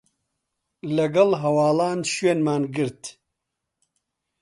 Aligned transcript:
لەگەڵ 0.95 1.29
هەواڵان 1.41 1.99
شوێنمان 2.13 2.63
گرت 2.75 3.03